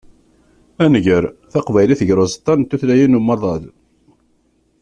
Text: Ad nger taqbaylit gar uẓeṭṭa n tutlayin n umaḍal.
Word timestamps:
Ad 0.83 0.89
nger 0.91 1.23
taqbaylit 1.51 2.01
gar 2.07 2.19
uẓeṭṭa 2.23 2.53
n 2.55 2.61
tutlayin 2.69 3.15
n 3.15 3.19
umaḍal. 3.19 3.63